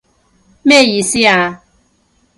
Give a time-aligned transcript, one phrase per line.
[0.63, 1.61] 咩意思啊？